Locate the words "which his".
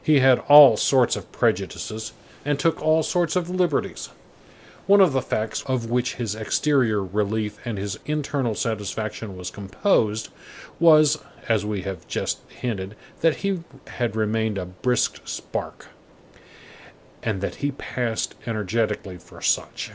5.90-6.36